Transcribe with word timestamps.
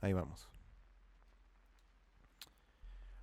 Ahí 0.00 0.14
vamos. 0.14 0.48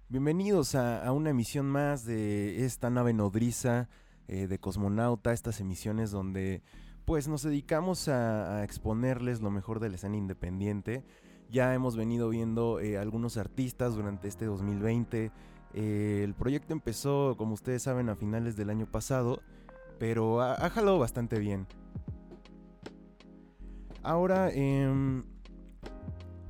Bienvenidos 0.09 0.75
a, 0.75 1.11
una 1.11 1.31
emisión 1.31 1.65
más 1.65 2.05
de 2.05 2.65
esta 2.65 2.89
nave 2.89 3.13
nodriza 3.13 3.89
eh, 4.27 4.47
de 4.47 4.60
Cosmonauta, 4.60 5.34
estas 5.34 5.60
emisiones 5.60 6.12
donde 6.12 6.62
pues 7.04 7.28
nos 7.28 7.42
dedicamos 7.42 8.08
a, 8.10 8.63
exponerles 8.63 9.42
lo 9.42 9.50
mejor 9.50 9.79
de 9.79 9.90
la 9.90 9.96
escena 9.96 10.18
independiente. 10.18 11.04
Ya 11.50 11.74
hemos 11.74 11.96
venido 11.96 12.29
viendo 12.29 12.80
eh, 12.80 12.98
algunos 12.98 13.38
artistas 13.38 13.96
durante 13.96 14.28
este 14.28 14.46
2020. 14.46 15.32
Eh, 15.73 16.21
el 16.23 16.36
proyecto 16.36 16.73
empezó, 16.73 17.36
como 17.38 17.54
ustedes 17.54 17.82
saben, 17.82 18.09
a 18.09 18.16
finales 18.16 18.55
del 18.55 18.70
año 18.70 18.86
pasado, 18.86 19.41
pero 19.98 20.41
ha, 20.41 20.70
jalado 20.70 21.00
bastante 21.00 21.39
bien. 21.39 21.66
Ahora, 24.04 24.50
eh, 24.54 25.23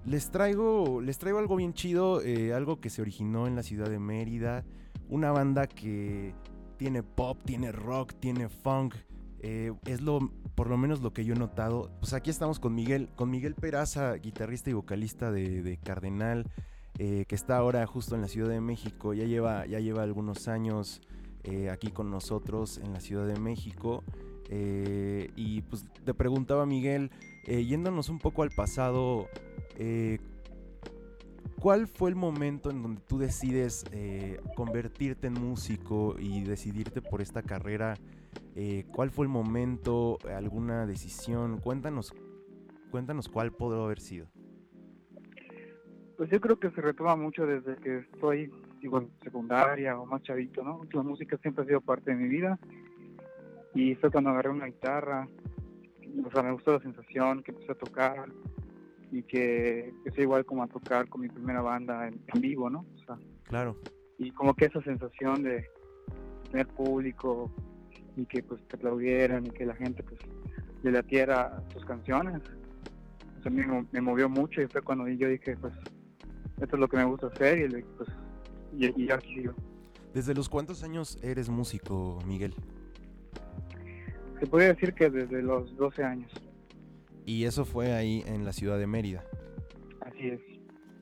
les 0.07 0.31
traigo, 0.31 1.01
les 1.01 1.17
traigo 1.17 1.37
algo 1.37 1.57
bien 1.57 1.73
chido, 1.73 2.21
eh, 2.21 2.53
algo 2.53 2.79
que 2.79 2.89
se 2.89 3.01
originó 3.01 3.45
en 3.45 3.55
la 3.55 3.63
ciudad 3.63 3.89
de 3.89 3.99
Mérida, 3.99 4.63
una 5.09 5.31
banda 5.31 5.67
que 5.67 6.33
tiene 6.77 7.03
pop, 7.03 7.37
tiene 7.43 7.73
rock, 7.73 8.13
tiene 8.17 8.47
funk, 8.47 8.95
eh, 9.41 9.73
es 9.85 10.01
lo, 10.01 10.31
por 10.55 10.69
lo 10.69 10.77
menos 10.77 11.01
lo 11.01 11.11
que 11.11 11.25
yo 11.25 11.35
he 11.35 11.37
notado. 11.37 11.91
Pues 11.99 12.13
aquí 12.13 12.29
estamos 12.29 12.59
con 12.59 12.73
Miguel, 12.73 13.09
con 13.17 13.29
Miguel 13.29 13.53
Peraza, 13.53 14.13
guitarrista 14.13 14.69
y 14.69 14.73
vocalista 14.73 15.29
de, 15.29 15.77
Cardenal, 15.83 16.49
eh, 16.99 17.25
que 17.27 17.35
está 17.35 17.57
ahora 17.57 17.85
justo 17.85 18.15
en 18.15 18.21
la 18.21 18.29
Ciudad 18.29 18.49
de 18.49 18.61
México, 18.61 19.13
ya 19.13 19.25
lleva, 19.25 19.65
ya 19.65 19.79
lleva 19.79 20.03
algunos 20.03 20.47
años 20.47 21.01
aquí 21.71 21.91
con 21.91 22.11
nosotros 22.11 22.77
en 22.77 22.91
la 22.91 22.99
Ciudad 22.99 23.25
de 23.25 23.39
México. 23.39 24.03
y 24.49 25.61
pues 25.61 25.85
te 26.03 26.13
preguntaba 26.13 26.65
Miguel, 26.65 27.09
yéndonos 27.47 28.09
un 28.09 28.19
poco 28.19 28.43
al 28.43 28.51
pasado, 28.51 29.27
eh, 29.77 30.19
¿Cuál 31.59 31.87
fue 31.87 32.11
el 32.11 32.15
momento 32.15 32.69
en 32.69 32.83
donde 32.83 33.01
tú 33.07 33.17
decides 33.17 33.83
eh, 33.91 34.39
convertirte 34.55 35.25
en 35.25 35.33
músico 35.33 36.15
y 36.19 36.43
decidirte 36.43 37.01
por 37.01 37.19
esta 37.19 37.41
carrera? 37.41 37.95
Eh, 38.55 38.85
¿Cuál 38.93 39.09
fue 39.09 39.25
el 39.25 39.31
momento? 39.31 40.19
¿Alguna 40.35 40.85
decisión? 40.85 41.57
Cuéntanos, 41.57 42.13
cuéntanos 42.91 43.27
cuál 43.27 43.51
pudo 43.51 43.85
haber 43.85 43.99
sido. 43.99 44.27
Pues 46.15 46.29
yo 46.29 46.39
creo 46.39 46.59
que 46.59 46.69
se 46.69 46.79
retoma 46.79 47.15
mucho 47.15 47.47
desde 47.47 47.75
que 47.77 47.97
estoy 48.13 48.51
igual 48.81 49.09
secundaria 49.23 49.99
o 49.99 50.05
más 50.05 50.21
chavito, 50.21 50.63
¿no? 50.63 50.81
La 50.93 51.01
música 51.01 51.37
siempre 51.37 51.63
ha 51.63 51.67
sido 51.67 51.81
parte 51.81 52.11
de 52.11 52.17
mi 52.17 52.29
vida 52.29 52.59
y 53.73 53.95
fue 53.95 54.11
cuando 54.11 54.29
agarré 54.29 54.51
una 54.51 54.67
guitarra, 54.67 55.27
o 56.25 56.31
sea, 56.31 56.43
me 56.43 56.51
gustó 56.51 56.73
la 56.73 56.79
sensación 56.79 57.43
que 57.43 57.51
empecé 57.51 57.71
a 57.71 57.75
tocar, 57.75 58.29
y 59.11 59.23
que, 59.23 59.93
sea 60.13 60.23
igual 60.23 60.45
como 60.45 60.63
a 60.63 60.67
tocar 60.67 61.07
con 61.07 61.21
mi 61.21 61.29
primera 61.29 61.61
banda 61.61 62.07
en, 62.07 62.41
vivo, 62.41 62.69
¿no? 62.69 62.85
O 62.95 63.05
sea, 63.05 63.17
claro. 63.43 63.77
Y 64.17 64.31
como 64.31 64.53
que 64.53 64.65
esa 64.65 64.81
sensación 64.81 65.43
de 65.43 65.65
tener 66.51 66.67
público 66.67 67.51
y 68.15 68.25
que 68.25 68.41
pues 68.41 68.65
te 68.67 68.75
aplaudieran 68.75 69.45
y 69.45 69.49
que 69.51 69.65
la 69.65 69.75
gente 69.75 70.03
pues 70.03 70.19
le 70.83 70.91
latiera 70.91 71.63
tus 71.73 71.85
canciones, 71.85 72.41
a 73.45 73.49
mí 73.49 73.61
me, 73.91 74.01
movió 74.01 74.27
mucho 74.27 74.61
y 74.61 74.67
fue 74.67 74.81
cuando 74.81 75.07
yo 75.07 75.29
dije 75.29 75.55
pues 75.55 75.73
esto 76.59 76.75
es 76.75 76.79
lo 76.79 76.87
que 76.89 76.97
me 76.97 77.05
gusta 77.05 77.27
hacer 77.27 77.59
y, 77.59 77.83
pues, 77.83 78.09
y, 78.73 79.03
y 79.03 79.11
aquí 79.11 79.35
sigo. 79.35 79.53
¿Desde 80.13 80.33
los 80.33 80.49
cuántos 80.49 80.83
años 80.83 81.17
eres 81.21 81.47
músico, 81.47 82.19
Miguel? 82.25 82.55
Se 84.39 84.47
podría 84.47 84.69
decir 84.69 84.93
que 84.93 85.09
desde 85.09 85.41
los 85.41 85.75
12 85.77 86.03
años. 86.03 86.31
Y 87.25 87.43
eso 87.43 87.65
fue 87.65 87.93
ahí 87.93 88.23
en 88.25 88.45
la 88.45 88.53
ciudad 88.53 88.77
de 88.77 88.87
Mérida. 88.87 89.23
Así 90.01 90.29
es. 90.29 90.41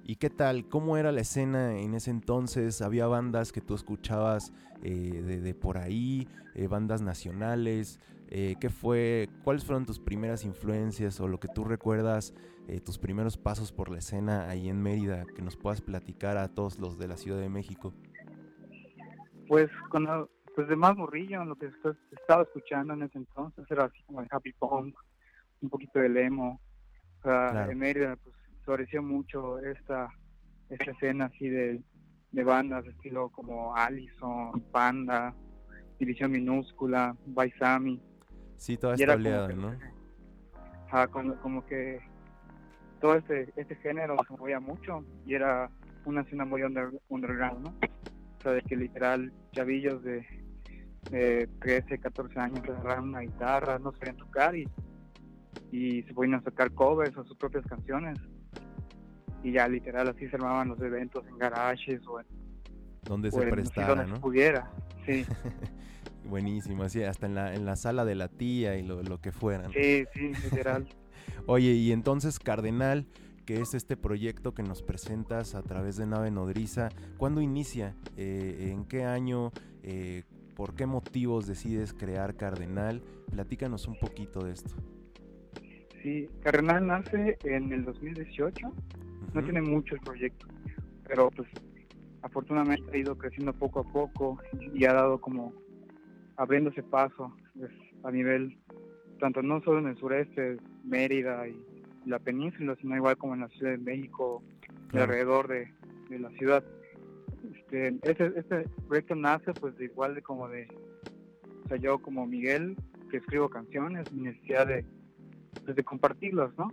¿Y 0.08 0.18
qué 0.18 0.30
tal? 0.30 0.68
¿Cómo 0.70 0.98
era 0.98 1.12
la 1.12 1.22
escena 1.22 1.78
en 1.80 1.96
ese 1.96 2.12
entonces? 2.12 2.82
¿Había 2.82 3.08
bandas 3.08 3.52
que 3.52 3.60
tú 3.60 3.74
escuchabas 3.74 4.54
eh, 4.84 5.42
de, 5.44 5.54
por 5.56 5.78
ahí? 5.78 6.28
Eh, 6.54 6.68
¿Bandas 6.68 7.02
nacionales? 7.02 8.00
Eh, 8.30 8.56
¿Qué 8.60 8.70
fue? 8.70 9.30
¿Cuáles 9.44 9.66
fueron 9.66 9.86
tus 9.86 10.00
primeras 10.00 10.46
influencias 10.46 11.20
o 11.20 11.28
lo 11.28 11.40
que 11.40 11.48
tú 11.48 11.64
recuerdas, 11.64 12.34
tus 12.84 12.98
primeros 12.98 13.38
pasos 13.38 13.72
por 13.72 13.90
la 13.90 14.00
escena 14.00 14.50
ahí 14.50 14.70
en 14.70 14.82
Mérida, 14.82 15.26
que 15.26 15.44
nos 15.44 15.56
puedas 15.56 15.82
platicar 15.82 16.38
a 16.38 16.48
todos 16.48 16.80
los 16.80 16.98
de 16.98 17.08
la 17.08 17.18
Ciudad 17.18 17.40
de 17.40 17.50
México? 17.50 17.94
Pues 19.48 19.70
cuando, 19.92 20.30
pues 20.56 20.68
de 20.70 20.76
más 20.76 20.96
morrillo, 20.96 21.44
lo 21.44 21.56
que 21.56 21.70
estaba 22.12 22.44
escuchando 22.44 22.94
en 22.94 23.04
ese 23.04 23.18
entonces 23.18 23.66
era 23.70 23.86
así 23.86 24.02
como 24.04 24.22
el 24.22 24.28
happy 24.32 24.54
punk, 24.54 24.98
un 25.62 25.70
poquito 25.70 26.00
de 26.00 26.08
emo. 26.22 26.62
En 27.24 27.78
Mérida 27.78 28.16
pues 28.18 28.36
floreció 28.64 29.04
mucho 29.04 29.60
esta, 29.60 30.08
esta 30.70 30.92
escena 30.92 31.26
así 31.26 31.50
de, 31.50 31.82
de 32.32 32.44
bandas 32.44 32.86
estilo 32.86 33.30
como 33.30 33.76
Allison, 33.76 34.62
Panda, 34.72 35.36
División 36.00 36.32
Minúscula, 36.32 37.16
Baisami. 37.26 38.02
Sí, 38.58 38.78
toda 38.78 38.96
esta 38.96 39.16
oleada, 39.16 39.50
¿no? 39.50 39.76
como, 41.42 41.66
que 41.66 42.00
todo 43.02 43.16
este, 43.16 43.52
este 43.58 43.76
género 43.78 44.16
se 44.26 44.38
movía 44.38 44.60
mucho 44.62 45.04
y 45.26 45.34
era 45.34 45.70
una 46.06 46.22
escena 46.22 46.46
muy 46.46 46.62
underground, 46.64 47.66
¿no? 47.66 47.76
O 48.40 48.42
sea, 48.42 48.54
de 48.54 48.62
que 48.62 48.76
literal 48.78 49.34
chavillos 49.52 50.04
de, 50.04 50.26
de 51.12 51.48
13, 51.62 52.00
14 52.00 52.40
años 52.40 52.60
agarraron 52.64 53.10
una 53.10 53.22
guitarra, 53.22 53.80
no 53.80 53.92
sabían 53.94 54.18
tocar 54.18 54.56
y 54.56 54.68
y 55.72 56.04
se 56.04 56.14
podían 56.14 56.44
sacar 56.44 56.72
covers 56.72 57.16
o 57.18 57.24
sus 57.26 57.38
propias 57.38 57.66
canciones. 57.66 58.18
Y 59.44 59.52
ya 59.52 59.68
literal 59.68 60.08
así 60.08 60.28
se 60.28 60.36
armaban 60.36 60.70
los 60.70 60.82
eventos 60.82 61.26
en 61.28 61.38
garages 61.38 62.02
o 62.08 62.20
en... 62.20 62.26
Donde 63.04 63.30
se 63.30 63.42
prestara, 63.42 64.04
donde 64.04 64.20
pudiera, 64.20 64.72
sí. 65.06 65.26
Buenísimo, 66.28 66.84
así 66.84 67.04
hasta 67.04 67.28
en 67.28 67.36
la, 67.36 67.54
en 67.54 67.66
la 67.66 67.76
sala 67.76 68.04
de 68.04 68.16
la 68.16 68.30
tía 68.30 68.78
y 68.78 68.84
lo, 68.84 69.04
lo 69.04 69.22
que 69.22 69.32
fueran. 69.32 69.72
Sí, 69.74 70.06
sí, 70.14 70.32
literal. 70.44 70.88
Oye, 71.46 71.74
y 71.74 71.92
entonces 71.92 72.40
Cardenal, 72.40 73.06
que 73.46 73.62
es 73.62 73.76
este 73.76 73.96
proyecto 73.96 74.56
que 74.56 74.64
nos 74.64 74.82
presentas 74.82 75.54
a 75.54 75.62
través 75.62 75.98
de 75.98 76.08
Nave 76.08 76.32
Nodriza, 76.32 76.90
¿cuándo 77.18 77.42
inicia? 77.42 77.96
Eh, 78.18 78.72
¿En 78.72 78.86
qué 78.86 79.04
año? 79.04 79.52
Eh, 79.84 80.24
¿Por 80.56 80.74
qué 80.76 80.86
motivos 80.86 81.48
decides 81.48 81.94
crear 81.94 82.36
Cardenal? 82.36 83.02
Platícanos 83.32 83.88
un 83.88 84.00
poquito 84.00 84.44
de 84.44 84.54
esto. 84.54 84.76
Sí, 86.02 86.30
Cardenal 86.42 86.86
nace 86.88 87.38
en 87.44 87.72
el 87.72 87.84
2018, 87.84 88.72
no 89.34 89.44
tiene 89.44 89.62
mucho 89.62 89.96
el 89.96 90.02
proyecto, 90.02 90.48
pero 91.08 91.30
pues 91.32 91.50
afortunadamente 92.22 92.90
ha 92.94 92.98
ido 92.98 93.18
creciendo 93.18 93.54
poco 93.54 93.82
a 93.82 93.84
poco 93.84 94.40
y 94.74 94.86
ha 94.86 94.94
dado 94.94 95.20
como 95.20 95.54
abriéndose 96.38 96.84
paso 96.84 97.36
pues, 97.58 97.72
a 98.04 98.12
nivel, 98.12 98.58
tanto 99.20 99.42
no 99.42 99.62
solo 99.62 99.80
en 99.80 99.88
el 99.88 99.98
sureste, 99.98 100.58
Mérida 100.84 101.48
y 101.48 101.60
la 102.06 102.20
península, 102.20 102.76
sino 102.80 102.96
igual 102.96 103.18
como 103.18 103.34
en 103.34 103.42
la 103.42 103.50
Ciudad 103.50 103.72
de 103.72 103.78
México 103.78 104.44
y 104.94 104.98
alrededor 104.98 105.48
de, 105.48 105.72
la 106.10 106.30
ciudad. 106.32 106.64
Este, 107.72 108.00
este, 108.04 108.40
este, 108.40 108.70
proyecto 108.88 109.16
nace 109.16 109.54
pues 109.54 109.76
de 109.78 109.86
igual 109.86 110.16
de 110.16 110.22
como 110.22 110.48
de, 110.48 110.68
o 111.66 111.68
sea, 111.68 111.78
yo 111.78 111.98
como 112.00 112.26
Miguel, 112.26 112.78
que 113.10 113.18
escribo 113.18 113.50
canciones, 113.50 114.12
mi 114.12 114.22
necesidad 114.22 114.68
de 114.68 114.86
pues, 115.64 115.76
de 115.76 115.84
compartirlos, 115.84 116.56
¿no? 116.58 116.72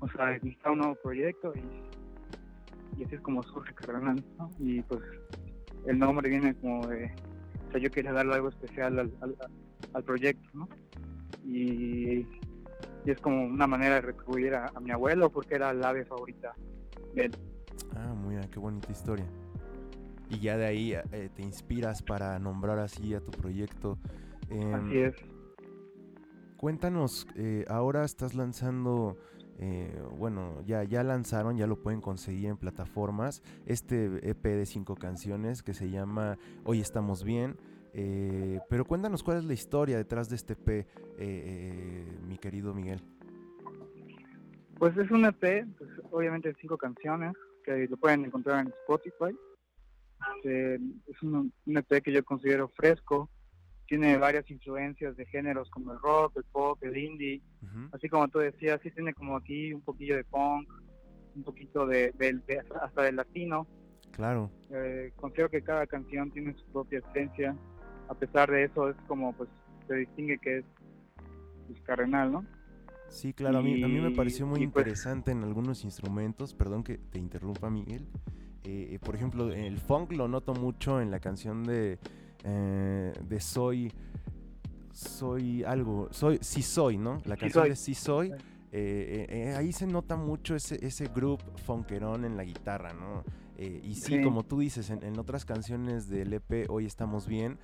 O 0.00 0.08
sea, 0.08 0.30
necesita 0.30 0.72
un 0.72 0.78
nuevo 0.78 0.96
proyecto 0.96 1.52
y, 1.54 3.00
y 3.00 3.04
así 3.04 3.14
es 3.14 3.20
como 3.20 3.44
surge 3.44 3.72
Cardenal, 3.74 4.22
¿no? 4.36 4.50
Y 4.58 4.82
pues 4.82 5.00
el 5.86 5.98
nombre 5.98 6.28
viene 6.28 6.54
como 6.56 6.84
de, 6.88 7.12
o 7.68 7.70
sea, 7.70 7.80
yo 7.80 7.90
quería 7.90 8.12
darle 8.12 8.34
algo 8.34 8.48
especial 8.48 8.98
al, 8.98 9.12
al, 9.92 10.02
proyecto, 10.02 10.48
¿no? 10.54 10.68
Y, 11.44 12.26
y, 13.04 13.10
es 13.10 13.20
como 13.20 13.44
una 13.44 13.68
manera 13.68 13.96
de 13.96 14.00
retribuir 14.00 14.54
a, 14.54 14.72
mi 14.80 14.90
abuelo 14.90 15.30
porque 15.30 15.54
era 15.54 15.72
la 15.72 15.90
ave 15.90 16.04
favorita 16.04 16.54
de 17.14 17.26
él. 17.26 17.36
Ah, 17.94 18.14
muy 18.14 18.34
bien, 18.34 18.48
qué 18.50 18.58
bonita 18.58 18.90
historia. 18.90 19.26
Y 20.32 20.40
ya 20.40 20.56
de 20.56 20.64
ahí 20.64 20.94
eh, 20.94 21.28
te 21.34 21.42
inspiras 21.42 22.02
para 22.02 22.38
nombrar 22.38 22.78
así 22.78 23.14
a 23.14 23.20
tu 23.20 23.30
proyecto. 23.30 23.98
Em, 24.48 24.74
así 24.74 24.98
es. 24.98 25.14
Cuéntanos, 26.56 27.26
eh, 27.36 27.66
ahora 27.68 28.04
estás 28.04 28.34
lanzando, 28.34 29.18
eh, 29.58 29.94
bueno, 30.16 30.62
ya, 30.64 30.84
ya 30.84 31.02
lanzaron, 31.02 31.58
ya 31.58 31.66
lo 31.66 31.82
pueden 31.82 32.00
conseguir 32.00 32.46
en 32.46 32.56
plataformas, 32.56 33.42
este 33.66 34.06
EP 34.26 34.42
de 34.42 34.64
cinco 34.64 34.94
canciones 34.94 35.62
que 35.62 35.74
se 35.74 35.90
llama 35.90 36.38
Hoy 36.64 36.80
estamos 36.80 37.24
bien. 37.24 37.56
Pero 37.92 38.86
cuéntanos 38.86 39.22
cuál 39.22 39.36
es 39.36 39.44
la 39.44 39.52
historia 39.52 39.98
detrás 39.98 40.30
de 40.30 40.36
este 40.36 40.54
EP, 40.54 40.86
mi 42.26 42.38
querido 42.38 42.72
Miguel. 42.72 43.02
Pues 44.78 44.96
es 44.96 45.10
un 45.10 45.26
EP, 45.26 45.66
pues, 45.76 45.90
obviamente 46.10 46.48
de 46.48 46.54
cinco 46.58 46.78
canciones, 46.78 47.34
que 47.64 47.86
lo 47.86 47.98
pueden 47.98 48.24
encontrar 48.24 48.60
en 48.60 48.68
Spotify. 48.68 49.36
Este, 50.36 50.74
es 50.74 51.22
un, 51.22 51.52
un 51.66 51.76
EP 51.76 52.02
que 52.02 52.12
yo 52.12 52.24
considero 52.24 52.68
fresco, 52.68 53.30
tiene 53.92 54.16
varias 54.16 54.50
influencias 54.50 55.16
de 55.16 55.26
géneros 55.26 55.68
como 55.68 55.92
el 55.92 55.98
rock, 55.98 56.38
el 56.38 56.44
pop, 56.44 56.82
el 56.82 56.96
indie, 56.96 57.42
así 57.92 58.08
como 58.08 58.26
tú 58.28 58.38
decías, 58.38 58.80
sí 58.82 58.90
tiene 58.90 59.12
como 59.12 59.36
aquí 59.36 59.72
un 59.74 59.82
poquillo 59.82 60.16
de 60.16 60.24
punk, 60.24 60.66
un 61.34 61.42
poquito 61.42 61.86
de, 61.86 62.14
hasta 62.80 63.02
del 63.02 63.16
latino. 63.16 63.66
Claro. 64.12 64.50
Eh, 64.70 65.12
considero 65.16 65.50
que 65.50 65.62
cada 65.62 65.86
canción 65.86 66.30
tiene 66.30 66.54
su 66.54 66.64
propia 66.72 67.00
esencia. 67.00 67.54
A 68.08 68.14
pesar 68.14 68.50
de 68.50 68.64
eso, 68.64 68.88
es 68.88 68.96
como 69.06 69.34
pues 69.34 69.50
se 69.86 69.94
distingue 69.94 70.38
que 70.38 70.58
es 70.58 70.64
cardenal, 71.82 72.32
¿no? 72.32 72.46
Sí, 73.08 73.34
claro, 73.34 73.58
a, 73.58 73.62
mí, 73.62 73.82
a 73.82 73.88
mí 73.88 74.00
me 74.00 74.12
pareció 74.12 74.46
muy 74.46 74.60
pues 74.60 74.64
interesante 74.64 75.32
en 75.32 75.42
algunos 75.42 75.84
instrumentos, 75.84 76.54
perdón 76.54 76.82
que 76.82 76.96
te 76.96 77.18
interrumpa 77.18 77.68
Miguel. 77.68 78.06
Eh, 78.64 78.98
por 79.02 79.14
ejemplo, 79.14 79.52
el 79.52 79.78
funk 79.78 80.12
lo 80.12 80.28
noto 80.28 80.54
mucho 80.54 81.00
en 81.00 81.10
la 81.10 81.18
canción 81.18 81.64
de, 81.64 81.98
eh, 82.44 83.12
de 83.28 83.40
Soy, 83.40 83.92
Soy 84.92 85.64
algo, 85.64 86.08
Soy, 86.12 86.38
Sí 86.40 86.62
Soy, 86.62 86.96
¿no? 86.96 87.20
La 87.24 87.36
canción 87.36 87.68
de 87.68 87.76
Sí 87.76 87.94
Soy. 87.94 88.32
Eh, 88.74 89.54
ahí 89.56 89.72
se 89.72 89.86
nota 89.86 90.16
mucho 90.16 90.54
ese, 90.54 90.78
ese 90.84 91.08
group 91.08 91.40
funkerón 91.66 92.24
en 92.24 92.36
la 92.36 92.44
guitarra, 92.44 92.92
¿no? 92.92 93.24
y 93.58 93.94
sí, 93.94 94.20
como 94.22 94.42
tú 94.42 94.58
dices, 94.58 94.90
en, 94.90 95.04
en, 95.04 95.20
otras 95.20 95.44
canciones 95.44 96.08
del 96.08 96.32
EP 96.32 96.68
Hoy 96.68 96.84
Estamos 96.84 97.28
Bien, 97.28 97.60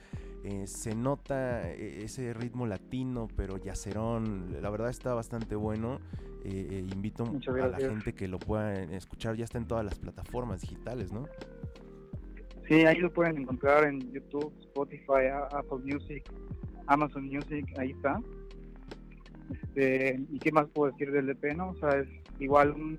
se 0.66 0.94
nota 0.94 1.68
ese 1.72 2.32
ritmo 2.34 2.66
latino, 2.66 3.26
pero 3.34 3.56
yacerón. 3.56 4.62
La 4.62 4.70
verdad 4.70 4.90
está 4.90 5.12
bastante 5.14 5.56
bueno. 5.56 5.98
Eh, 6.50 6.86
invito 6.92 7.24
a 7.24 7.68
la 7.68 7.78
gente 7.78 8.14
que 8.14 8.28
lo 8.28 8.38
pueda 8.38 8.82
escuchar. 8.94 9.36
Ya 9.36 9.44
está 9.44 9.58
en 9.58 9.66
todas 9.66 9.84
las 9.84 9.98
plataformas 9.98 10.60
digitales, 10.62 11.12
¿no? 11.12 11.26
Sí, 12.66 12.84
ahí 12.84 12.98
lo 12.98 13.12
pueden 13.12 13.38
encontrar 13.38 13.84
en 13.84 14.12
YouTube, 14.12 14.52
Spotify, 14.60 15.28
Apple 15.50 15.78
Music, 15.84 16.24
Amazon 16.86 17.24
Music. 17.24 17.66
Ahí 17.78 17.90
está. 17.90 18.20
Este, 19.52 20.20
¿Y 20.30 20.38
qué 20.38 20.52
más 20.52 20.66
puedo 20.68 20.92
decir 20.92 21.10
del 21.10 21.30
EP? 21.30 21.54
No? 21.56 21.70
O 21.70 21.76
sea, 21.76 21.98
es 21.98 22.08
igual 22.38 22.72
un, 22.72 22.98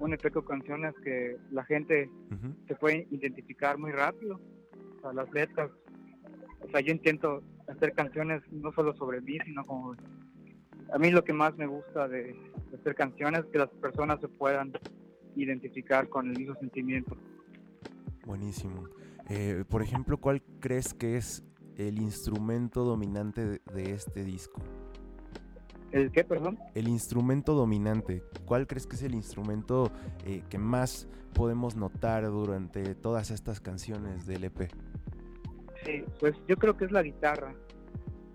un 0.00 0.12
EP 0.14 0.30
con 0.32 0.44
canciones 0.44 0.94
que 1.04 1.36
la 1.50 1.64
gente 1.64 2.10
se 2.66 2.74
puede 2.76 3.06
identificar 3.10 3.78
muy 3.78 3.92
rápido. 3.92 4.40
O 4.98 5.00
sea, 5.00 5.12
las 5.12 5.30
letras 5.32 5.70
o 6.64 6.70
sea, 6.70 6.80
yo 6.80 6.92
intento 6.92 7.42
hacer 7.68 7.92
canciones 7.92 8.42
no 8.50 8.72
solo 8.72 8.94
sobre 8.94 9.20
mí, 9.20 9.38
sino 9.44 9.64
como... 9.64 9.94
A 10.92 10.98
mí 10.98 11.10
lo 11.10 11.24
que 11.24 11.32
más 11.32 11.56
me 11.56 11.66
gusta 11.66 12.06
de, 12.06 12.36
hacer 12.78 12.94
canciones 12.94 13.40
es 13.40 13.46
que 13.46 13.58
las 13.58 13.70
personas 13.70 14.20
se 14.20 14.28
puedan 14.28 14.72
identificar 15.36 16.08
con 16.08 16.30
el 16.30 16.38
mismo 16.38 16.54
sentimiento. 16.56 17.16
Buenísimo. 18.26 18.88
Eh, 19.30 19.64
por 19.68 19.82
ejemplo, 19.82 20.18
¿cuál 20.18 20.42
crees 20.60 20.92
que 20.92 21.16
es 21.16 21.42
el 21.76 21.98
instrumento 21.98 22.84
dominante 22.84 23.60
de, 23.72 23.90
este 23.92 24.22
disco? 24.22 24.60
¿El 25.92 26.12
qué, 26.12 26.24
perdón? 26.24 26.58
El 26.74 26.88
instrumento 26.88 27.54
dominante. 27.54 28.22
¿Cuál 28.44 28.66
crees 28.66 28.86
que 28.86 28.96
es 28.96 29.02
el 29.02 29.14
instrumento 29.14 29.90
eh, 30.26 30.42
que 30.50 30.58
más 30.58 31.08
podemos 31.32 31.74
notar 31.74 32.26
durante 32.26 32.94
todas 32.94 33.30
estas 33.30 33.60
canciones 33.60 34.26
del 34.26 34.44
EP? 34.44 34.70
Sí, 35.86 36.04
pues 36.20 36.34
yo 36.46 36.56
creo 36.56 36.76
que 36.76 36.84
es 36.84 36.92
la 36.92 37.02
guitarra. 37.02 37.54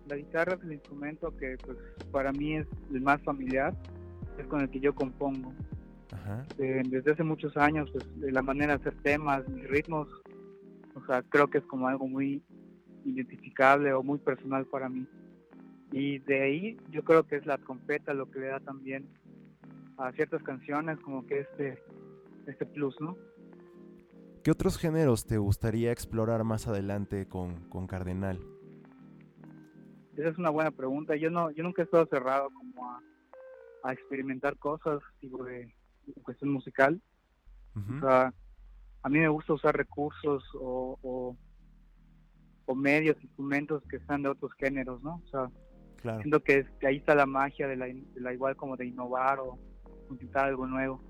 La 0.08 0.16
guitarra 0.16 0.54
es 0.56 0.64
el 0.64 0.74
instrumento 0.74 1.36
que 1.38 1.58
pues 1.66 1.78
para 2.12 2.32
mí 2.32 2.58
es 2.58 2.68
el 2.94 3.02
más 3.02 3.22
familiar, 3.24 3.76
es 4.38 4.48
con 4.48 4.62
el 4.62 4.70
que 4.70 4.80
yo 4.80 4.94
compongo. 4.96 5.54
desde 6.58 7.12
hace 7.12 7.24
muchos 7.24 7.56
años, 7.58 7.90
pues 7.92 8.06
la 8.18 8.42
manera 8.42 8.78
de 8.78 8.82
hacer 8.82 9.02
temas, 9.02 9.48
mis 9.50 9.68
ritmos, 9.68 10.08
o 10.96 11.06
sea, 11.06 11.22
creo 11.24 11.48
que 11.50 11.60
es 11.60 11.66
como 11.66 11.88
algo 11.88 12.08
muy 12.08 12.42
identificable 13.06 13.94
o 13.94 14.04
muy 14.04 14.20
personal 14.20 14.66
para 14.66 14.90
mí. 14.90 15.06
Y 15.92 16.20
de 16.20 16.42
ahí 16.42 16.78
yo 16.92 17.04
creo 17.04 17.24
que 17.24 17.38
es 17.38 17.46
la 17.46 17.58
trompeta 17.58 18.14
lo 18.14 18.30
que 18.30 18.40
le 18.40 18.48
da 18.48 18.60
también 18.60 19.08
a 19.98 20.12
ciertas 20.12 20.44
canciones 20.44 21.00
como 21.00 21.26
que 21.26 21.40
este, 21.42 21.82
este 22.46 22.66
plus, 22.66 22.96
¿no? 23.00 23.16
¿Qué 24.44 24.52
otros 24.52 24.78
géneros 24.78 25.26
te 25.26 25.38
gustaría 25.38 25.92
explorar 25.92 26.44
más 26.44 26.68
adelante 26.68 27.28
con, 27.28 27.88
Cardenal? 27.88 28.40
Esa 30.18 30.30
es 30.30 30.38
una 30.38 30.50
buena 30.50 30.72
pregunta. 30.72 31.16
Yo 31.16 31.30
no, 31.30 31.52
yo 31.52 31.64
nunca 31.64 31.82
he 31.82 31.86
estado 31.86 32.08
cerrado 32.08 32.50
como 32.50 32.92
a, 32.92 33.94
experimentar 33.94 34.58
cosas 34.58 35.00
tipo 35.22 35.46
de, 35.46 35.74
cuestión 36.24 36.52
musical. 36.52 37.02
O 37.76 38.00
sea, 38.02 38.34
a 39.04 39.10
mí 39.10 39.20
me 39.20 39.30
gusta 39.30 39.54
usar 39.54 39.78
recursos 39.78 40.44
o, 40.56 41.38
o, 42.66 42.76
medios, 42.76 43.16
instrumentos 43.22 43.84
que 43.88 43.98
están 43.98 44.24
de 44.24 44.30
otros 44.30 44.52
géneros, 44.58 45.02
¿no? 45.04 45.22
O 45.24 45.30
sea, 45.30 46.20
siento 46.22 46.44
que, 46.44 46.66
ahí 46.86 46.98
está 46.98 47.14
la 47.14 47.28
magia 47.28 47.68
de 47.68 47.78
la, 47.78 47.86
de 47.86 48.20
la 48.20 48.34
igual 48.34 48.56
como 48.56 48.76
de 48.76 48.88
innovar 48.88 49.40
o 49.40 49.60
intentar 50.10 50.48
algo 50.48 50.66
nuevo. 50.66 51.02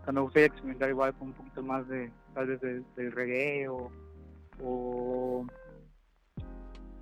O 0.00 0.04
sea, 0.04 0.12
me 0.12 0.20
gustaría 0.20 0.46
experimentar 0.46 0.90
igual 0.90 1.14
con 1.14 1.28
un 1.28 1.34
poquito 1.34 1.62
más 1.62 1.86
de, 1.88 2.10
tal 2.34 2.48
vez 2.48 2.60
del, 2.60 3.12
reggae 3.12 3.68
o, 3.68 5.46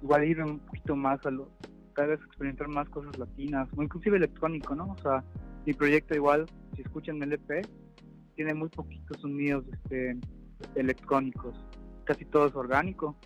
igual 0.03 0.25
ir 0.25 0.43
un 0.43 0.59
poquito 0.61 0.97
más 0.97 1.25
a 1.27 1.31
lo, 1.31 1.51
tal 1.95 2.09
vez 2.09 2.21
experimentar 2.21 2.69
más 2.69 2.89
cosas 2.89 3.19
latinas 3.19 3.69
o 3.77 3.83
inclusive 3.83 4.17
electrónico, 4.17 4.75
¿no? 4.75 4.93
O 4.93 4.99
sea, 4.99 5.25
mi 5.67 5.73
proyecto 5.73 6.15
igual, 6.15 6.47
si 6.75 6.83
escuchan 6.83 7.23
el 7.23 7.33
EP, 7.33 7.67
tiene 8.37 8.55
muy 8.55 8.69
poquitos 8.69 9.21
sonidos 9.21 9.65
este, 9.73 10.17
electrónicos, 10.77 11.55
casi 12.05 12.25
todo 12.25 12.47
es 12.47 12.55
orgánico, 12.55 13.17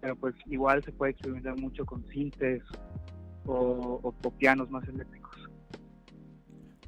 pero 0.00 0.16
pues 0.16 0.34
igual 0.46 0.82
se 0.84 0.92
puede 0.92 1.12
experimentar 1.12 1.58
mucho 1.60 1.84
con 1.84 2.06
sintes 2.08 2.62
o, 3.44 4.00
o 4.02 4.30
pianos 4.38 4.70
más 4.70 4.86
eléctricos. 4.88 5.28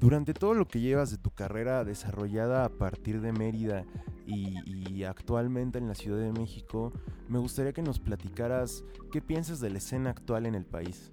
Durante 0.01 0.33
todo 0.33 0.55
lo 0.55 0.67
que 0.67 0.81
llevas 0.81 1.11
de 1.11 1.19
tu 1.19 1.31
carrera 1.31 1.85
desarrollada 1.85 2.65
a 2.65 2.71
partir 2.71 3.21
de 3.21 3.33
Mérida 3.33 3.85
y, 4.31 5.05
actualmente 5.05 5.79
en 5.79 5.89
la 5.89 5.95
Ciudad 5.95 6.19
de 6.19 6.33
México, 6.33 6.93
me 7.29 7.39
gustaría 7.39 7.73
que 7.73 7.83
nos 7.83 7.99
platicaras 7.99 8.85
qué 9.11 9.21
piensas 9.21 9.61
de 9.61 9.71
la 9.71 9.79
escena 9.79 10.11
actual 10.11 10.47
en 10.47 10.55
el 10.55 10.65
país. 10.65 11.13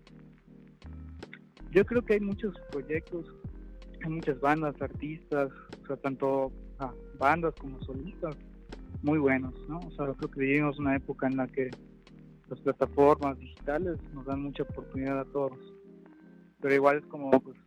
Yo 1.71 1.85
creo 1.85 2.03
que 2.03 2.13
hay 2.13 2.19
muchos 2.19 2.53
proyectos, 2.71 3.25
hay 4.03 4.11
muchas 4.11 4.39
bandas, 4.39 4.79
artistas, 4.81 5.49
o 5.83 5.87
sea, 5.87 5.97
tanto 5.97 6.51
ah, 6.79 6.93
bandas 7.17 7.53
como 7.59 7.81
solistas, 7.81 8.35
muy 9.03 9.19
buenos, 9.19 9.53
¿no? 9.67 9.79
O 9.79 9.91
sea, 9.91 10.13
creo 10.13 10.31
que 10.31 10.39
vivimos 10.39 10.79
una 10.79 10.95
época 10.95 11.27
en 11.27 11.37
la 11.37 11.47
que 11.47 11.69
las 12.49 12.59
plataformas 12.61 13.37
digitales 13.39 13.97
nos 14.13 14.25
dan 14.25 14.41
mucha 14.41 14.63
oportunidad 14.63 15.19
a 15.19 15.25
todos. 15.25 15.59
Pero 16.59 16.73
igual 16.73 16.97
es 16.97 17.05
como 17.05 17.29
pues, 17.31 17.57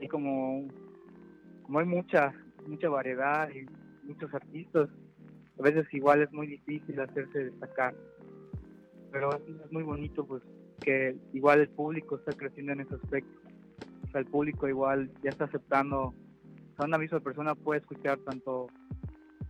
y 0.00 0.08
como, 0.08 0.68
como 1.62 1.78
hay 1.78 1.86
mucha, 1.86 2.32
mucha 2.66 2.88
variedad 2.88 3.48
y 3.50 3.66
muchos 4.06 4.32
artistas, 4.32 4.88
a 5.58 5.62
veces 5.62 5.86
igual 5.92 6.22
es 6.22 6.32
muy 6.32 6.46
difícil 6.46 7.00
hacerse 7.00 7.44
destacar. 7.44 7.94
Pero 9.10 9.30
es, 9.32 9.72
muy 9.72 9.82
bonito 9.82 10.24
pues 10.26 10.42
que 10.80 11.16
igual 11.32 11.60
el 11.60 11.68
público 11.68 12.16
está 12.16 12.32
creciendo 12.32 12.72
en 12.72 12.80
ese 12.80 12.94
aspecto. 12.94 13.40
O 14.06 14.10
sea, 14.10 14.20
el 14.20 14.26
público 14.26 14.68
igual 14.68 15.10
ya 15.22 15.30
está 15.30 15.44
aceptando, 15.44 16.02
o 16.02 16.76
sea, 16.76 16.86
una 16.86 16.98
misma 16.98 17.20
persona 17.20 17.54
puede 17.54 17.80
escuchar 17.80 18.18
tanto 18.18 18.68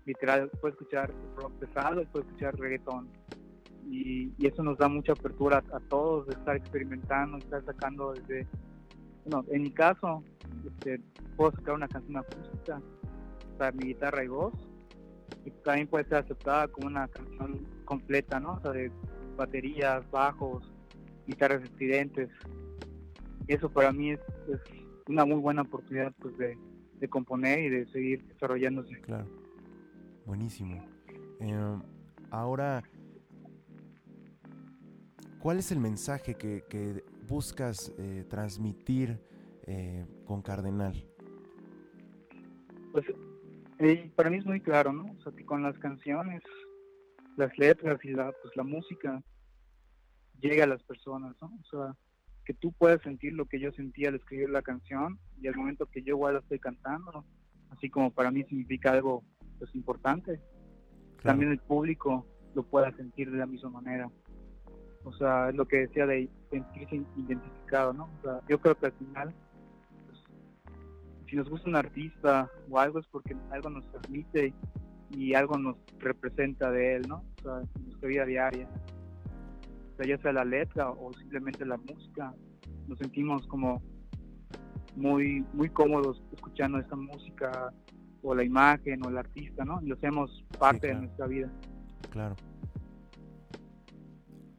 literal, 0.04 0.50
puede 0.60 0.72
escuchar 0.72 1.12
rock 1.36 1.52
pesado 1.58 2.04
puede 2.12 2.26
escuchar 2.26 2.54
reggaetón. 2.56 3.08
Y, 3.88 4.32
eso 4.46 4.62
nos 4.62 4.78
da 4.78 4.88
mucha 4.88 5.12
apertura 5.12 5.62
a, 5.72 5.76
a 5.76 5.80
todos 5.80 6.26
de 6.26 6.34
estar 6.34 6.56
experimentando, 6.56 7.38
estar 7.38 7.64
sacando 7.64 8.12
desde 8.12 8.46
bueno, 9.26 9.44
en 9.50 9.62
mi 9.62 9.70
caso, 9.72 10.22
este, 10.64 11.00
puedo 11.36 11.50
sacar 11.50 11.74
una 11.74 11.88
canción 11.88 12.16
acústica 12.16 12.80
para 13.56 13.72
mi 13.72 13.86
guitarra 13.86 14.24
y 14.24 14.28
voz, 14.28 14.54
y 15.44 15.50
también 15.50 15.86
puede 15.86 16.04
ser 16.04 16.18
aceptada 16.18 16.68
como 16.68 16.88
una 16.88 17.08
canción 17.08 17.66
completa, 17.84 18.40
¿no? 18.40 18.54
O 18.54 18.60
sea, 18.60 18.72
de 18.72 18.90
baterías, 19.36 20.08
bajos, 20.10 20.72
guitarras 21.26 21.62
estridentes. 21.62 22.28
Eso 23.46 23.70
para 23.70 23.92
mí 23.92 24.12
es, 24.12 24.20
una 25.08 25.24
muy 25.24 25.36
buena 25.36 25.62
oportunidad 25.62 26.12
pues, 26.18 26.36
de, 26.38 27.08
componer 27.08 27.60
y 27.60 27.68
de 27.68 27.86
seguir 27.92 28.26
desarrollándose. 28.26 29.00
Claro, 29.02 29.28
buenísimo. 30.24 30.84
Em, 31.38 31.80
ahora, 32.30 32.82
¿cuál 35.38 35.58
es 35.58 35.70
el 35.70 35.78
mensaje 35.78 36.34
que, 36.34 36.64
que 36.68 37.04
buscas 37.28 37.92
eh, 37.98 38.24
transmitir 38.28 39.20
eh, 39.66 40.04
con 40.24 40.42
Cardenal? 40.42 41.04
Pues 42.90 43.04
eh, 43.78 44.10
para 44.14 44.30
mí 44.30 44.38
es 44.38 44.46
muy 44.46 44.60
claro, 44.60 44.92
¿no? 44.92 45.04
O 45.18 45.22
sea, 45.22 45.32
que 45.32 45.44
con 45.44 45.62
las 45.62 45.78
canciones, 45.78 46.42
las 47.36 47.56
letras 47.58 48.02
y 48.04 48.10
la, 48.10 48.32
pues, 48.42 48.56
la 48.56 48.62
música 48.62 49.22
llega 50.40 50.64
a 50.64 50.68
las 50.68 50.82
personas, 50.82 51.34
¿no? 51.40 51.52
O 51.60 51.64
sea, 51.70 51.96
que 52.44 52.54
tú 52.54 52.72
puedas 52.72 53.02
sentir 53.02 53.32
lo 53.32 53.46
que 53.46 53.60
yo 53.60 53.72
sentía 53.72 54.08
al 54.08 54.14
escribir 54.14 54.50
la 54.50 54.62
canción 54.62 55.18
y 55.40 55.48
al 55.48 55.56
momento 55.56 55.86
que 55.86 56.02
yo 56.02 56.14
igual 56.14 56.34
la 56.34 56.40
estoy 56.40 56.58
cantando, 56.58 57.24
así 57.70 57.90
como 57.90 58.10
para 58.12 58.30
mí 58.30 58.44
significa 58.44 58.92
algo 58.92 59.24
pues 59.58 59.74
importante, 59.74 60.40
también 61.22 61.50
el 61.50 61.58
público 61.58 62.26
lo 62.54 62.62
pueda 62.62 62.94
sentir 62.96 63.30
de 63.30 63.38
la 63.38 63.46
misma 63.46 63.70
manera. 63.70 64.08
O 65.04 65.12
sea, 65.12 65.50
es 65.50 65.54
lo 65.54 65.66
que 65.66 65.78
decía 65.78 66.06
de 66.06 66.28
sentirse 66.50 66.96
identificado, 67.16 67.92
¿no? 67.92 68.04
O 68.18 68.22
sea, 68.22 68.40
yo 68.48 68.60
creo 68.60 68.76
que 68.76 68.86
al 68.86 68.92
final, 68.92 69.34
si 71.28 71.36
nos 71.36 71.48
gusta 71.48 71.68
un 71.68 71.76
artista 71.76 72.50
o 72.70 72.78
algo 72.78 72.98
es 72.98 73.06
porque 73.06 73.36
algo 73.50 73.70
nos 73.70 73.90
transmite 73.90 74.54
y 75.10 75.34
algo 75.34 75.58
nos 75.58 75.76
representa 75.98 76.70
de 76.70 76.96
él, 76.96 77.02
¿no? 77.08 77.24
O 77.38 77.42
sea, 77.42 77.62
nuestra 77.82 78.08
vida 78.08 78.24
diaria. 78.24 78.68
O 79.92 79.96
sea, 79.96 80.06
ya 80.06 80.22
sea 80.22 80.32
la 80.32 80.44
letra 80.44 80.90
o 80.90 81.12
simplemente 81.14 81.64
la 81.64 81.76
música, 81.76 82.34
nos 82.86 82.98
sentimos 82.98 83.46
como 83.46 83.82
muy 84.96 85.44
muy 85.52 85.68
cómodos 85.68 86.22
escuchando 86.32 86.78
esta 86.78 86.96
música 86.96 87.72
o 88.22 88.34
la 88.34 88.44
imagen 88.44 89.04
o 89.04 89.08
el 89.08 89.18
artista, 89.18 89.64
¿no? 89.64 89.80
Y 89.82 89.86
lo 89.86 89.94
hacemos 89.94 90.44
parte 90.58 90.88
de 90.88 90.94
nuestra 90.94 91.26
vida. 91.26 91.50
Claro. 92.10 92.34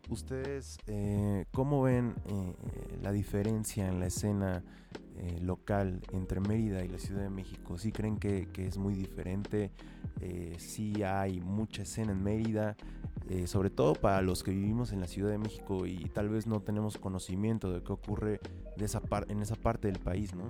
¿Ustedes 0.09 0.77
eh, 0.87 1.45
cómo 1.51 1.83
ven 1.83 2.15
eh, 2.29 2.53
la 3.01 3.11
diferencia 3.11 3.89
en 3.89 3.99
la 3.99 4.07
escena 4.07 4.63
eh, 5.17 5.39
local 5.41 5.99
entre 6.13 6.39
Mérida 6.39 6.85
y 6.85 6.87
la 6.87 6.97
Ciudad 6.97 7.23
de 7.23 7.29
México? 7.29 7.77
¿Sí 7.77 7.91
creen 7.91 8.17
que, 8.17 8.47
es 8.57 8.77
muy 8.77 8.93
diferente? 8.93 9.71
Eh, 10.21 10.55
¿Sí 10.59 11.03
hay 11.03 11.41
mucha 11.41 11.83
escena 11.83 12.13
en 12.13 12.23
Mérida? 12.23 12.75
sobre 13.45 13.69
todo 13.69 13.93
para 13.93 14.21
los 14.21 14.41
que 14.41 14.51
vivimos 14.51 14.93
en 14.93 15.01
la 15.01 15.07
Ciudad 15.07 15.29
de 15.29 15.37
México 15.37 15.85
y 15.85 15.97
tal 16.13 16.29
vez 16.29 16.47
no 16.47 16.61
tenemos 16.61 16.97
conocimiento 16.97 17.73
de 17.73 17.83
qué 17.83 17.91
ocurre 17.91 18.39
de 18.77 18.85
esa 18.85 19.01
en 19.27 19.41
esa 19.41 19.55
parte 19.57 19.89
del 19.89 19.99
país, 19.99 20.33
¿no? 20.33 20.49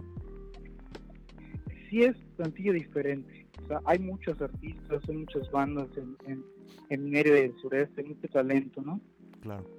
Sí 1.90 2.04
es 2.04 2.16
tantillo 2.38 2.74
diferente. 2.74 3.48
O 3.64 3.68
sea, 3.68 3.82
hay 3.84 3.98
muchos 3.98 4.40
artistas, 4.40 5.02
hay 5.10 5.18
muchas 5.18 5.50
bandas 5.50 5.88
en, 5.98 6.16
en, 6.32 6.46
en 6.90 7.10
Mérida 7.10 7.40
y 7.40 7.46
el 7.46 7.56
sureste, 7.60 8.04
mucho 8.04 8.28
talento, 8.28 8.80
¿no? 8.84 9.02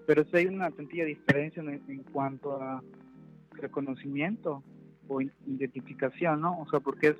Pero 0.06 0.24
si 0.24 0.36
hay 0.36 0.46
una 0.46 0.70
sencilla 0.70 1.04
diferencia 1.04 1.62
en, 1.62 2.02
cuanto 2.12 2.60
a 2.60 2.82
reconocimiento 3.52 4.62
o 5.08 5.20
identificación, 5.20 6.40
¿no? 6.40 6.60
O 6.60 6.68
sea, 6.70 6.80
porque 6.80 7.08
es, 7.08 7.16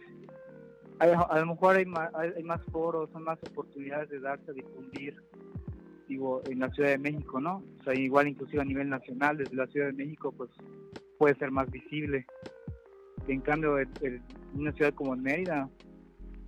a 1.00 1.38
lo 1.38 1.46
mejor 1.46 1.76
hay 1.76 1.86
más, 1.86 2.14
hay 2.14 2.42
más 2.42 2.60
foros, 2.72 3.10
son 3.10 3.24
más 3.24 3.38
oportunidades 3.50 4.10
de 4.10 4.20
darse 4.20 4.50
a 4.50 4.54
difundir, 4.54 5.16
digo, 6.08 6.42
en 6.46 6.60
la 6.60 6.70
Ciudad 6.70 6.90
de 6.90 6.98
México, 6.98 7.40
¿no? 7.40 7.62
O 7.80 7.84
sea, 7.84 7.94
igual 7.94 8.28
inclusive 8.28 8.62
a 8.62 8.64
nivel 8.64 8.88
nacional, 8.88 9.36
desde 9.36 9.56
la 9.56 9.66
Ciudad 9.66 9.86
de 9.86 9.92
México, 9.92 10.32
pues 10.32 10.50
puede 11.18 11.34
ser 11.36 11.50
más 11.50 11.70
visible. 11.70 12.26
En 13.26 13.40
cambio, 13.40 13.78
en 13.78 14.22
una 14.54 14.72
ciudad 14.72 14.94
como 14.94 15.14
Mérida, 15.16 15.68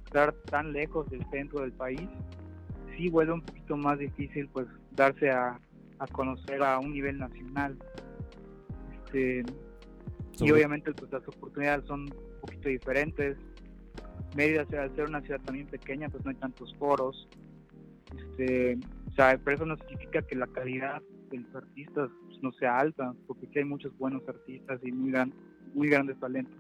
estar 0.04 0.33
tan 0.50 0.73
lejos 0.73 1.09
del 1.11 1.25
centro 1.30 1.61
del 1.61 1.73
país, 1.73 2.09
sí 2.97 3.09
vuelve 3.09 3.35
un 3.35 3.42
poquito 3.42 3.76
más 3.76 3.99
difícil, 3.99 4.49
pues, 4.49 4.66
darse 4.92 5.30
a, 5.30 5.61
a 6.00 6.07
conocer 6.07 6.62
a 6.62 6.78
un 6.80 6.92
nivel 6.92 7.19
nacional. 7.19 7.76
Este, 9.04 9.45
y 10.40 10.50
obviamente 10.50 10.92
pues, 10.92 11.12
las 11.12 11.26
oportunidades 11.28 11.85
son 11.87 12.02
un 12.02 12.40
poquito 12.40 12.69
diferentes. 12.69 13.37
Mérida, 14.35 14.62
al 14.62 14.95
ser 14.97 15.09
una 15.09 15.21
ciudad 15.21 15.40
también 15.42 15.66
pequeña, 15.66 16.09
pues 16.09 16.25
no 16.25 16.30
hay 16.30 16.37
tantos 16.37 16.75
foros. 16.76 17.28
Este, 18.16 18.78
o 19.09 19.12
sea, 19.12 19.38
pero 19.45 19.57
eso 19.57 19.66
no 19.66 19.76
significa 19.76 20.23
que 20.23 20.37
la 20.37 20.47
calidad 20.47 21.02
de 21.30 21.38
los 21.38 21.54
artistas 21.54 22.11
pues, 22.26 22.42
no 22.42 22.52
sea 22.52 22.78
alta, 22.78 23.14
porque 23.26 23.47
aquí 23.47 23.59
hay 23.59 23.64
muchos 23.66 23.97
buenos 23.99 24.26
artistas 24.26 24.80
y 24.83 24.90
muy, 24.90 25.11
gran, 25.11 25.35
muy 25.75 25.88
grandes 25.88 26.19
talentos. 26.19 26.57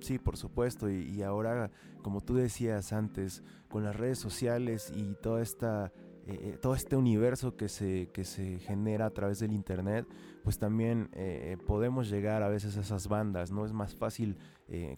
Sí, 0.00 0.18
por 0.18 0.36
supuesto. 0.36 0.88
Y, 0.88 1.02
y, 1.10 1.22
ahora, 1.22 1.70
como 2.02 2.20
tú 2.20 2.34
decías 2.34 2.92
antes, 2.92 3.42
con 3.68 3.82
las 3.82 3.96
redes 3.96 4.18
sociales 4.18 4.92
y 4.94 5.14
toda 5.16 5.42
esta 5.42 5.92
eh, 6.28 6.54
eh, 6.54 6.58
todo 6.60 6.74
este 6.74 6.96
universo 6.96 7.56
que 7.56 7.68
se, 7.68 8.10
que 8.12 8.24
se 8.24 8.58
genera 8.58 9.06
a 9.06 9.10
través 9.10 9.38
del 9.38 9.52
internet, 9.52 10.06
pues 10.42 10.58
también 10.58 11.08
eh, 11.12 11.56
podemos 11.66 12.10
llegar 12.10 12.42
a 12.42 12.48
veces 12.48 12.76
a 12.76 12.80
esas 12.80 13.06
bandas, 13.06 13.52
¿no? 13.52 13.64
Es 13.64 13.72
más 13.72 13.94
fácil 13.94 14.36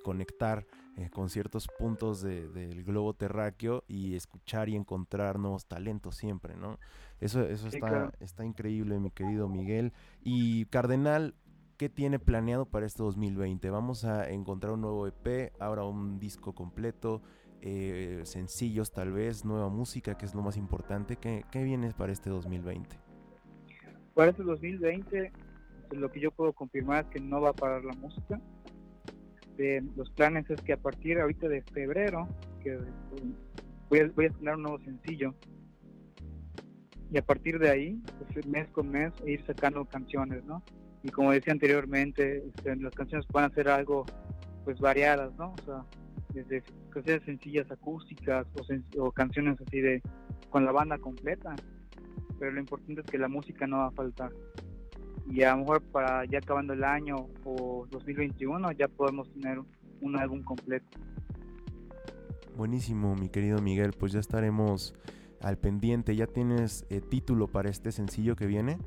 conectar 0.03 0.67
con 1.13 1.29
ciertos 1.29 1.69
puntos 1.79 2.23
del 2.23 2.85
globo 2.85 3.13
terráqueo 3.13 3.85
y 3.87 4.15
escuchar 4.15 4.71
y 4.71 4.77
encontrar 4.77 5.39
nuevos 5.39 5.67
talentos 5.67 6.17
siempre, 6.17 6.57
¿no? 6.57 6.79
Eso, 7.21 7.43
eso 7.43 7.69
está, 7.69 8.11
está 8.19 8.47
increíble, 8.47 8.99
mi 8.99 9.11
querido 9.11 9.47
Miguel. 9.47 9.93
Y 10.23 10.65
Cardenal, 10.67 11.35
¿qué 11.77 11.91
tiene 11.91 12.19
planeado 12.19 12.65
para 12.65 12.87
este 12.87 13.03
2020? 13.03 13.69
Vamos 13.69 14.07
a 14.07 14.31
encontrar 14.31 14.73
un 14.73 14.81
nuevo 14.81 15.07
EP, 15.07 15.53
ahora 15.61 15.85
un 15.85 16.19
disco 16.19 16.55
completo. 16.55 17.21
Eh, 17.61 18.21
sencillos 18.25 18.93
tal 18.93 19.13
vez, 19.13 19.45
nueva 19.45 19.69
música, 19.69 20.17
que 20.17 20.27
es 20.27 20.35
lo 20.35 20.43
más 20.43 20.57
importante. 20.57 21.17
¿Qué, 21.17 21.45
qué 21.51 21.63
viene 21.63 21.93
para 21.93 22.13
este 22.13 22.31
2020? 22.31 22.97
Para 24.15 24.31
este 24.31 24.43
2020, 24.45 25.33
pues, 25.89 26.01
lo 26.01 26.11
que 26.11 26.21
yo 26.21 26.31
puedo 26.31 26.53
confirmar 26.53 27.05
es 27.05 27.11
que 27.11 27.21
no 27.21 27.41
va 27.41 27.51
a 27.51 27.55
parar 27.55 27.85
la 27.85 27.95
música. 27.95 28.41
Eh, 29.59 29.83
los 29.97 30.11
planes 30.11 30.49
es 30.51 30.61
que 30.63 30.73
a 30.73 30.77
partir 30.77 31.19
ahorita 31.19 31.49
de 31.49 31.63
febrero, 31.63 32.29
que 32.63 32.79
voy 33.91 34.01
a, 34.01 34.09
voy 34.15 34.27
a 34.27 34.31
tener 34.31 34.55
un 34.55 34.63
nuevo 34.63 34.79
sencillo, 34.81 35.35
y 37.11 37.19
a 37.19 37.23
partir 37.23 37.59
de 37.59 37.71
ahí, 37.71 38.03
pues, 38.33 38.47
mes 38.47 38.69
con 38.69 38.91
mes, 38.91 39.13
ir 39.27 39.45
sacando 39.47 39.85
canciones, 39.85 40.45
¿no? 40.45 40.63
Y 41.03 41.09
como 41.11 41.33
decía 41.33 41.53
anteriormente, 41.53 42.45
este, 42.47 42.77
las 42.77 42.95
canciones 42.95 43.27
pueden 43.27 43.53
ser 43.55 43.69
algo, 43.69 44.05
pues 44.65 44.79
variadas, 44.79 45.33
¿no? 45.37 45.55
O 45.55 45.65
sea, 45.65 45.85
desde 46.33 46.63
canciones 46.91 47.25
sencillas 47.25 47.71
acústicas 47.71 48.47
o, 48.99 49.11
canciones 49.13 49.61
así 49.61 49.81
de 49.81 50.03
con 50.51 50.65
la 50.65 50.73
banda 50.73 50.99
completa. 50.99 51.55
Pero 52.39 52.53
lo 52.53 52.61
importante 52.61 53.01
es 53.01 53.07
que 53.07 53.19
la 53.19 53.29
música 53.29 53.67
no 53.67 53.79
va 53.79 53.87
a 53.87 53.91
faltar. 53.91 54.33
Y 55.31 55.43
a 55.43 55.53
lo 55.53 55.59
mejor 55.59 55.83
para 55.83 56.25
ya 56.25 56.39
acabando 56.39 56.73
el 56.73 56.85
año 56.85 57.29
o 57.45 57.87
2021 57.91 58.73
ya 58.73 58.89
podemos 58.89 59.31
tener 59.33 59.61
un 60.01 60.17
álbum 60.17 60.43
completo. 60.43 60.87
Buenísimo 62.57 63.15
mi 63.15 63.29
querido 63.29 63.61
Miguel. 63.61 63.93
Pues 63.99 64.13
ya 64.13 64.21
estaremos 64.21 64.95
al 65.41 65.59
pendiente. 65.59 66.17
Ya 66.17 66.27
tienes 66.27 66.87
eh, 66.91 67.01
título 67.01 67.49
para 67.49 67.69
este 67.69 67.93
sencillo 67.93 68.37
que 68.37 68.47
viene 68.47 68.79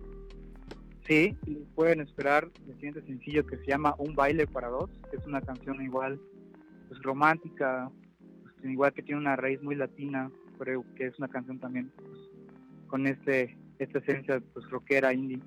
Sí, 1.07 1.35
pueden 1.75 1.99
esperar 1.99 2.49
el 2.67 2.75
siguiente 2.75 3.01
sencillo 3.01 3.45
que 3.45 3.57
se 3.57 3.65
llama 3.65 3.95
Un 3.97 4.15
baile 4.15 4.47
para 4.47 4.69
dos, 4.69 4.89
que 5.09 5.17
es 5.17 5.25
una 5.25 5.41
canción 5.41 5.81
igual 5.81 6.19
pues 6.91 7.01
romántica, 7.03 7.89
pues, 8.43 8.69
igual 8.69 8.91
que 8.91 9.01
tiene 9.01 9.21
una 9.21 9.37
raíz 9.37 9.63
muy 9.63 9.75
latina, 9.75 10.29
creo 10.59 10.83
que 10.95 11.07
es 11.07 11.17
una 11.19 11.29
canción 11.29 11.57
también 11.57 11.89
pues, 11.95 12.19
con 12.87 13.07
este 13.07 13.57
esta 13.79 13.99
esencia 13.99 14.41
pues 14.53 14.69
rockera 14.69 15.13
indie. 15.13 15.39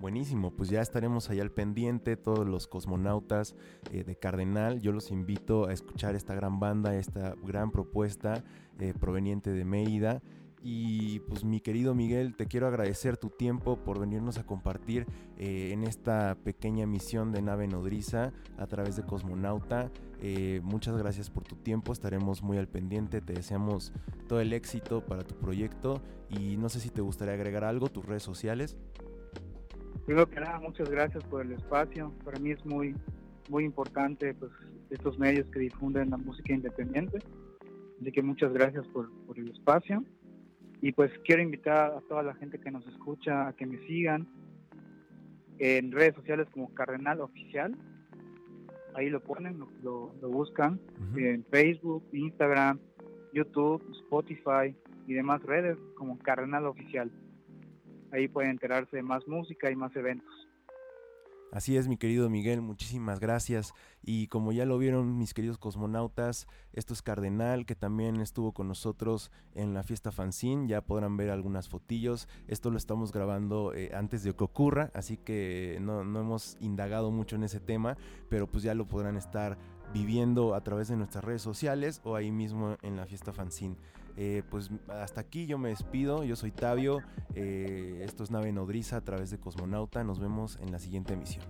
Buenísimo, 0.00 0.56
pues 0.56 0.70
ya 0.70 0.80
estaremos 0.80 1.28
allá 1.28 1.42
al 1.42 1.50
pendiente, 1.50 2.16
todos 2.16 2.48
los 2.48 2.68
cosmonautas 2.68 3.54
eh, 3.92 4.02
de 4.02 4.16
Cardenal. 4.16 4.80
Yo 4.80 4.92
los 4.92 5.10
invito 5.10 5.68
a 5.68 5.74
escuchar 5.74 6.14
esta 6.14 6.34
gran 6.34 6.58
banda, 6.58 6.96
esta 6.96 7.34
gran 7.44 7.70
propuesta 7.70 8.42
eh, 8.80 8.94
proveniente 8.98 9.50
de 9.50 9.64
Mérida. 9.66 10.22
Y 10.62 11.20
pues 11.20 11.44
mi 11.44 11.60
querido 11.60 11.94
Miguel, 11.94 12.34
te 12.34 12.46
quiero 12.46 12.66
agradecer 12.66 13.16
tu 13.16 13.30
tiempo 13.30 13.76
por 13.84 14.00
venirnos 14.00 14.38
a 14.38 14.46
compartir 14.46 15.06
eh, 15.38 15.70
en 15.72 15.84
esta 15.84 16.36
pequeña 16.42 16.86
misión 16.86 17.32
de 17.32 17.42
nave 17.42 17.68
nodriza 17.68 18.32
a 18.58 18.66
través 18.66 18.96
de 18.96 19.04
Cosmonauta. 19.04 19.90
Eh, 20.20 20.60
muchas 20.62 20.96
gracias 20.96 21.30
por 21.30 21.44
tu 21.44 21.56
tiempo, 21.56 21.92
estaremos 21.92 22.42
muy 22.42 22.56
al 22.56 22.68
pendiente, 22.68 23.20
te 23.20 23.34
deseamos 23.34 23.92
todo 24.28 24.40
el 24.40 24.52
éxito 24.52 25.04
para 25.04 25.24
tu 25.24 25.34
proyecto 25.36 26.00
y 26.30 26.56
no 26.56 26.68
sé 26.68 26.80
si 26.80 26.88
te 26.88 27.02
gustaría 27.02 27.34
agregar 27.34 27.64
algo, 27.64 27.88
tus 27.88 28.04
redes 28.06 28.22
sociales. 28.22 28.76
Primero 30.06 30.28
que 30.28 30.40
nada, 30.40 30.58
muchas 30.58 30.88
gracias 30.88 31.22
por 31.24 31.42
el 31.42 31.52
espacio, 31.52 32.12
para 32.24 32.38
mí 32.38 32.52
es 32.52 32.64
muy, 32.64 32.94
muy 33.50 33.64
importante 33.64 34.32
pues, 34.34 34.52
estos 34.90 35.18
medios 35.18 35.46
que 35.50 35.58
difunden 35.58 36.10
la 36.10 36.16
música 36.16 36.54
independiente, 36.54 37.18
así 38.00 38.10
que 38.10 38.22
muchas 38.22 38.52
gracias 38.52 38.86
por, 38.88 39.10
por 39.26 39.38
el 39.38 39.50
espacio. 39.50 40.02
Y 40.86 40.92
pues 40.92 41.10
quiero 41.24 41.42
invitar 41.42 41.94
a 41.96 42.00
toda 42.02 42.22
la 42.22 42.32
gente 42.36 42.60
que 42.60 42.70
nos 42.70 42.86
escucha 42.86 43.48
a 43.48 43.52
que 43.54 43.66
me 43.66 43.84
sigan 43.88 44.28
en 45.58 45.90
redes 45.90 46.14
sociales 46.14 46.46
como 46.52 46.72
Cardenal 46.74 47.22
Oficial. 47.22 47.76
Ahí 48.94 49.10
lo 49.10 49.20
ponen, 49.20 49.58
lo, 49.82 50.12
buscan 50.22 50.78
en 51.16 51.44
Facebook, 51.50 52.04
Instagram, 52.12 52.78
YouTube, 53.32 53.82
Spotify 54.04 54.76
y 55.08 55.14
demás 55.14 55.42
redes 55.42 55.76
como 55.96 56.20
Cardenal 56.20 56.66
Oficial. 56.66 57.10
Ahí 58.12 58.28
pueden 58.28 58.52
enterarse 58.52 58.94
de 58.94 59.02
más 59.02 59.26
música 59.26 59.68
y 59.72 59.74
más 59.74 59.90
eventos. 59.96 60.46
Así 61.56 61.78
es, 61.78 61.88
mi 61.88 61.96
querido 61.96 62.28
Miguel, 62.28 62.60
muchísimas 62.60 63.18
gracias. 63.18 63.72
Y 64.02 64.26
como 64.26 64.52
ya 64.52 64.66
lo 64.66 64.76
vieron 64.76 65.16
mis 65.16 65.32
queridos 65.32 65.56
cosmonautas, 65.56 66.46
esto 66.74 66.92
es 66.92 67.00
Cardenal, 67.00 67.64
que 67.64 67.74
también 67.74 68.20
estuvo 68.20 68.52
con 68.52 68.68
nosotros 68.68 69.30
en 69.54 69.72
la 69.72 69.82
fiesta 69.82 70.12
fanzine. 70.12 70.68
Ya 70.68 70.82
podrán 70.82 71.16
ver 71.16 71.30
algunas 71.30 71.70
fotillos. 71.70 72.28
Esto 72.46 72.70
lo 72.70 72.76
estamos 72.76 73.10
grabando 73.10 73.72
eh, 73.72 73.90
antes 73.94 74.22
de 74.22 74.34
que 74.34 74.44
ocurra, 74.44 74.90
así 74.92 75.16
que 75.16 75.78
no, 75.80 76.04
no 76.04 76.20
hemos 76.20 76.58
indagado 76.60 77.10
mucho 77.10 77.36
en 77.36 77.44
ese 77.44 77.58
tema, 77.58 77.96
pero 78.28 78.46
pues 78.46 78.62
ya 78.62 78.74
lo 78.74 78.86
podrán 78.86 79.16
estar 79.16 79.56
viviendo 79.94 80.54
a 80.54 80.60
través 80.60 80.88
de 80.88 80.96
nuestras 80.98 81.24
redes 81.24 81.40
sociales 81.40 82.02
o 82.04 82.16
ahí 82.16 82.30
mismo 82.30 82.76
en 82.82 82.96
la 82.96 83.06
fiesta 83.06 83.32
fanzine. 83.32 83.78
Eh, 84.16 84.42
pues 84.50 84.70
hasta 84.88 85.20
aquí 85.20 85.46
yo 85.46 85.58
me 85.58 85.68
despido, 85.68 86.24
yo 86.24 86.36
soy 86.36 86.50
Tabio, 86.50 87.02
eh, 87.34 88.00
esto 88.02 88.24
es 88.24 88.30
Nave 88.30 88.50
Nodriza 88.50 88.96
a 88.96 89.00
través 89.02 89.30
de 89.30 89.38
Cosmonauta, 89.38 90.04
nos 90.04 90.20
vemos 90.20 90.58
en 90.62 90.72
la 90.72 90.78
siguiente 90.78 91.12
emisión. 91.12 91.44